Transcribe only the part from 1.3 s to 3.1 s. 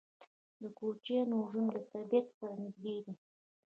ژوند له طبیعت سره نږدې